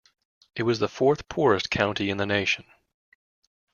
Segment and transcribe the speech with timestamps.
[0.55, 2.65] It was the fourth-poorest county in the nation.